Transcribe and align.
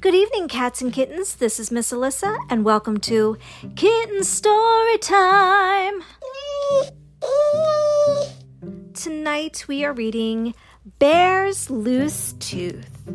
Good 0.00 0.14
evening, 0.14 0.48
cats 0.48 0.80
and 0.80 0.90
kittens. 0.90 1.34
This 1.34 1.60
is 1.60 1.70
Miss 1.70 1.92
Elissa, 1.92 2.38
and 2.48 2.64
welcome 2.64 2.96
to 3.00 3.36
Kitten 3.76 4.24
Story 4.24 4.96
Time. 4.96 6.02
Tonight 8.94 9.66
we 9.68 9.84
are 9.84 9.92
reading 9.92 10.54
Bear's 10.98 11.68
Loose 11.68 12.32
Tooth. 12.38 13.10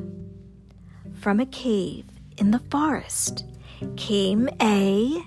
From 1.16 1.40
a 1.40 1.48
cave 1.48 2.06
in 2.38 2.52
the 2.52 2.62
forest 2.70 3.46
came 3.98 4.48
a. 4.62 5.24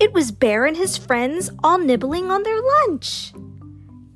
It 0.00 0.12
was 0.12 0.32
Bear 0.32 0.64
and 0.64 0.76
his 0.76 0.96
friends 0.96 1.48
all 1.62 1.78
nibbling 1.78 2.32
on 2.32 2.42
their 2.42 2.60
lunch. 2.60 3.32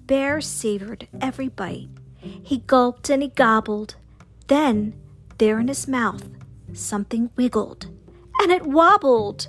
Bear 0.08 0.40
savored 0.40 1.06
every 1.20 1.48
bite. 1.48 1.90
He 2.16 2.64
gulped 2.66 3.10
and 3.10 3.22
he 3.22 3.28
gobbled. 3.28 3.96
Then, 4.46 4.94
there 5.36 5.60
in 5.60 5.68
his 5.68 5.86
mouth, 5.86 6.26
something 6.72 7.28
wiggled, 7.36 7.88
and 8.40 8.50
it 8.50 8.64
wobbled. 8.66 9.48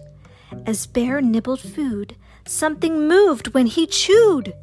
As 0.65 0.85
Bear 0.85 1.21
nibbled 1.21 1.61
food, 1.61 2.17
something 2.45 3.07
moved 3.07 3.53
when 3.53 3.67
he 3.67 3.87
chewed. 3.87 4.53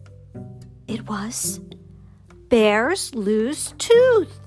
It 0.86 1.08
was 1.08 1.60
Bear's 2.50 3.14
loose 3.14 3.72
tooth. 3.78 4.38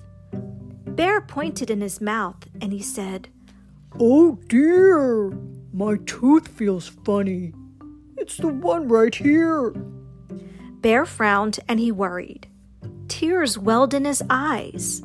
Bear 0.86 1.20
pointed 1.20 1.72
in 1.72 1.82
his 1.82 2.00
mouth 2.00 2.48
and 2.62 2.72
he 2.72 2.84
said, 2.84 3.28
Oh 4.00 4.38
dear, 4.50 5.32
my 5.74 5.98
tooth 6.06 6.48
feels 6.48 6.88
funny. 6.88 7.54
It's 8.18 8.38
the 8.38 8.50
one 8.50 8.88
right 8.88 9.16
here. 9.16 9.74
Bear 10.82 11.06
frowned 11.06 11.60
and 11.68 11.80
he 11.80 11.92
worried. 11.92 12.48
Tears 13.08 13.58
welled 13.58 13.94
in 13.94 14.06
his 14.06 14.24
eyes. 14.30 15.02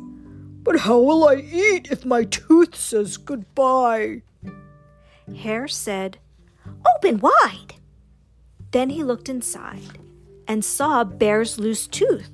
But 0.62 0.80
how 0.80 0.98
will 0.98 1.28
I 1.28 1.36
eat 1.36 1.88
if 1.90 2.04
my 2.04 2.24
tooth 2.24 2.74
says 2.74 3.16
goodbye? 3.16 4.22
Hare 5.36 5.68
said, 5.68 6.18
Open 6.96 7.18
wide. 7.18 7.74
Then 8.70 8.90
he 8.90 9.04
looked 9.04 9.28
inside 9.28 9.98
and 10.46 10.64
saw 10.64 11.04
Bear's 11.04 11.58
loose 11.58 11.86
tooth. 11.86 12.30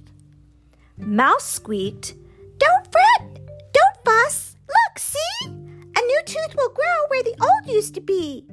Mouse 0.96 1.44
squeaked, 1.44 2.14
Don't 2.58 2.86
fret! 2.92 3.40
Don't 3.72 4.04
fuss! 4.04 4.56
Look, 4.68 4.98
see? 4.98 5.46
A 5.46 6.00
new 6.00 6.20
tooth 6.26 6.54
will 6.56 6.70
grow 6.70 7.06
where 7.08 7.22
the 7.22 7.36
old 7.40 7.74
used 7.74 7.94
to 7.94 8.00
be. 8.00 8.46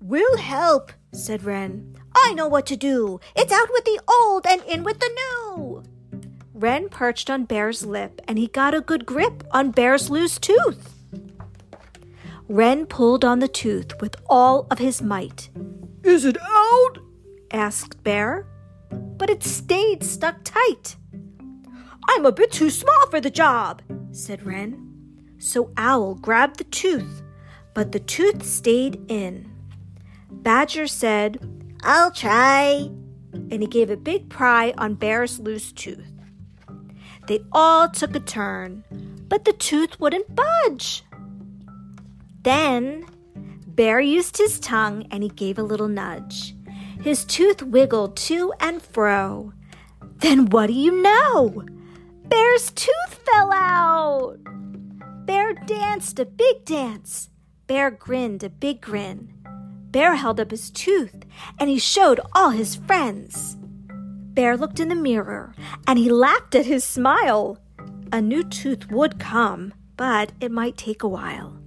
We'll 0.00 0.36
help, 0.36 0.92
said 1.12 1.44
Wren. 1.44 1.91
I 2.22 2.32
know 2.34 2.48
what 2.48 2.66
to 2.66 2.76
do. 2.76 3.20
It's 3.34 3.52
out 3.52 3.68
with 3.72 3.84
the 3.84 4.00
old 4.08 4.46
and 4.46 4.62
in 4.62 4.84
with 4.84 5.00
the 5.00 5.10
new. 5.20 5.82
Wren 6.54 6.88
perched 6.88 7.28
on 7.28 7.44
Bear's 7.44 7.84
lip 7.84 8.20
and 8.28 8.38
he 8.38 8.46
got 8.46 8.74
a 8.74 8.80
good 8.80 9.04
grip 9.04 9.42
on 9.50 9.72
Bear's 9.72 10.10
loose 10.10 10.38
tooth. 10.38 10.94
Wren 12.48 12.86
pulled 12.86 13.24
on 13.24 13.40
the 13.40 13.48
tooth 13.48 14.00
with 14.00 14.16
all 14.28 14.66
of 14.70 14.78
his 14.78 15.02
might. 15.02 15.50
Is 16.04 16.24
it 16.24 16.36
out? 16.40 16.98
asked 17.50 18.02
Bear. 18.02 18.46
But 18.90 19.30
it 19.30 19.42
stayed 19.42 20.04
stuck 20.04 20.36
tight. 20.44 20.96
I'm 22.08 22.26
a 22.26 22.32
bit 22.32 22.52
too 22.52 22.70
small 22.70 23.06
for 23.10 23.20
the 23.20 23.30
job, 23.30 23.82
said 24.10 24.44
Wren. 24.44 24.92
So 25.38 25.72
Owl 25.76 26.14
grabbed 26.14 26.58
the 26.58 26.64
tooth, 26.64 27.22
but 27.74 27.92
the 27.92 28.00
tooth 28.00 28.44
stayed 28.44 29.00
in. 29.08 29.50
Badger 30.30 30.86
said, 30.86 31.38
I'll 31.82 32.10
try. 32.10 32.90
And 33.32 33.60
he 33.60 33.66
gave 33.66 33.90
a 33.90 33.96
big 33.96 34.28
pry 34.28 34.74
on 34.78 34.94
Bear's 34.94 35.38
loose 35.38 35.72
tooth. 35.72 36.12
They 37.28 37.40
all 37.52 37.88
took 37.88 38.14
a 38.14 38.20
turn, 38.20 38.84
but 39.28 39.44
the 39.44 39.52
tooth 39.52 39.98
wouldn't 40.00 40.34
budge. 40.34 41.04
Then 42.42 43.06
Bear 43.66 44.00
used 44.00 44.36
his 44.36 44.60
tongue 44.60 45.06
and 45.10 45.22
he 45.22 45.28
gave 45.30 45.58
a 45.58 45.62
little 45.62 45.88
nudge. 45.88 46.54
His 47.00 47.24
tooth 47.24 47.62
wiggled 47.62 48.16
to 48.16 48.52
and 48.60 48.82
fro. 48.82 49.52
Then 50.18 50.46
what 50.46 50.66
do 50.66 50.74
you 50.74 51.02
know? 51.02 51.64
Bear's 52.28 52.70
tooth 52.70 53.20
fell 53.24 53.52
out. 53.52 54.36
Bear 55.26 55.54
danced 55.54 56.18
a 56.18 56.24
big 56.24 56.64
dance. 56.64 57.30
Bear 57.66 57.90
grinned 57.90 58.44
a 58.44 58.50
big 58.50 58.80
grin. 58.82 59.41
Bear 59.92 60.16
held 60.16 60.40
up 60.40 60.50
his 60.50 60.70
tooth 60.70 61.24
and 61.60 61.68
he 61.68 61.78
showed 61.78 62.18
all 62.32 62.50
his 62.50 62.76
friends. 62.76 63.56
Bear 64.34 64.56
looked 64.56 64.80
in 64.80 64.88
the 64.88 64.94
mirror 64.94 65.54
and 65.86 65.98
he 65.98 66.10
laughed 66.10 66.54
at 66.54 66.66
his 66.66 66.82
smile. 66.82 67.58
A 68.10 68.22
new 68.22 68.42
tooth 68.42 68.90
would 68.90 69.18
come, 69.18 69.74
but 69.96 70.32
it 70.40 70.50
might 70.50 70.78
take 70.78 71.02
a 71.02 71.08
while. 71.08 71.58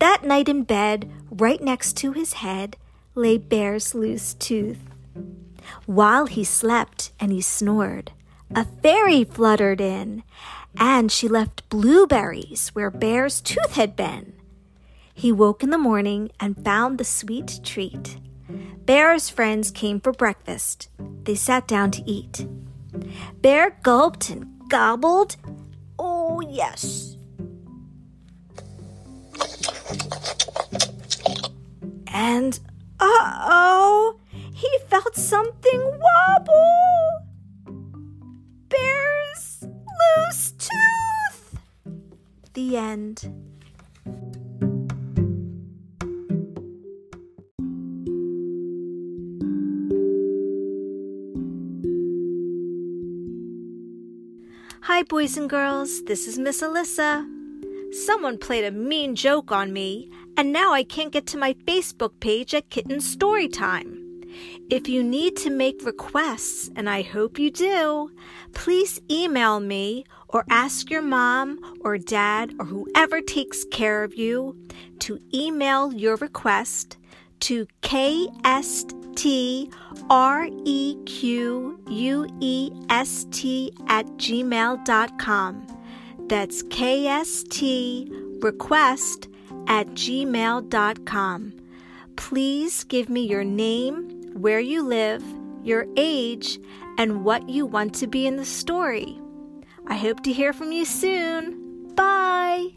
That 0.00 0.24
night 0.24 0.48
in 0.48 0.64
bed, 0.64 1.10
right 1.30 1.62
next 1.62 1.96
to 1.98 2.12
his 2.12 2.34
head, 2.34 2.76
lay 3.14 3.38
Bear's 3.38 3.94
loose 3.94 4.34
tooth. 4.34 4.80
While 5.86 6.26
he 6.26 6.42
slept 6.42 7.12
and 7.20 7.30
he 7.30 7.40
snored, 7.40 8.12
a 8.54 8.64
fairy 8.82 9.22
fluttered 9.22 9.80
in, 9.80 10.24
and 10.76 11.12
she 11.12 11.28
left 11.28 11.68
blueberries 11.68 12.70
where 12.70 12.90
Bear's 12.90 13.40
tooth 13.40 13.74
had 13.74 13.94
been. 13.94 14.39
He 15.20 15.32
woke 15.32 15.62
in 15.62 15.68
the 15.68 15.76
morning 15.76 16.30
and 16.40 16.64
found 16.64 16.96
the 16.96 17.04
sweet 17.04 17.60
treat. 17.62 18.16
Bear's 18.86 19.28
friends 19.28 19.70
came 19.70 20.00
for 20.00 20.12
breakfast. 20.12 20.88
They 21.24 21.34
sat 21.34 21.68
down 21.68 21.90
to 21.90 22.02
eat. 22.10 22.46
Bear 23.42 23.76
gulped 23.82 24.30
and 24.30 24.46
gobbled. 24.70 25.36
Oh, 25.98 26.40
yes. 26.40 27.18
And 32.06 32.58
uh 32.98 33.44
oh, 33.44 34.20
he 34.32 34.70
felt 34.88 35.16
something 35.16 36.00
wobble. 36.00 37.26
Bear's 38.70 39.66
loose 39.66 40.52
tooth. 40.52 41.58
The 42.54 42.78
end. 42.78 43.49
Hi, 54.84 55.02
boys 55.02 55.36
and 55.36 55.48
girls. 55.48 56.02
This 56.04 56.26
is 56.26 56.38
Miss 56.38 56.62
Elissa. 56.62 57.28
Someone 58.06 58.38
played 58.38 58.64
a 58.64 58.70
mean 58.70 59.14
joke 59.14 59.52
on 59.52 59.74
me, 59.74 60.10
and 60.38 60.54
now 60.54 60.72
I 60.72 60.84
can't 60.84 61.12
get 61.12 61.26
to 61.26 61.38
my 61.38 61.52
Facebook 61.66 62.18
page 62.18 62.54
at 62.54 62.70
Kitten 62.70 62.96
Storytime. 62.96 63.98
If 64.70 64.88
you 64.88 65.02
need 65.02 65.36
to 65.36 65.50
make 65.50 65.84
requests, 65.84 66.70
and 66.74 66.88
I 66.88 67.02
hope 67.02 67.38
you 67.38 67.50
do, 67.50 68.10
please 68.54 68.98
email 69.10 69.60
me 69.60 70.06
or 70.28 70.46
ask 70.48 70.88
your 70.88 71.02
mom 71.02 71.58
or 71.82 71.98
dad 71.98 72.54
or 72.58 72.64
whoever 72.64 73.20
takes 73.20 73.64
care 73.64 74.02
of 74.02 74.14
you 74.14 74.56
to 75.00 75.20
email 75.34 75.92
your 75.92 76.16
request 76.16 76.96
to 77.40 77.66
kst 77.82 78.94
R 80.08 80.48
E 80.64 80.96
Q 81.06 81.80
U 81.88 82.26
E 82.40 82.70
S 82.88 83.26
T 83.30 83.72
at 83.88 84.06
gmail.com. 84.06 85.66
That's 86.28 86.62
KST 86.62 88.42
request 88.42 89.28
at 89.66 89.86
gmail.com. 89.88 91.52
Please 92.16 92.84
give 92.84 93.08
me 93.08 93.22
your 93.22 93.44
name, 93.44 94.32
where 94.34 94.60
you 94.60 94.82
live, 94.82 95.24
your 95.64 95.86
age, 95.96 96.58
and 96.98 97.24
what 97.24 97.48
you 97.48 97.66
want 97.66 97.94
to 97.96 98.06
be 98.06 98.26
in 98.26 98.36
the 98.36 98.44
story. 98.44 99.18
I 99.86 99.96
hope 99.96 100.22
to 100.24 100.32
hear 100.32 100.52
from 100.52 100.72
you 100.72 100.84
soon. 100.84 101.94
Bye. 101.94 102.68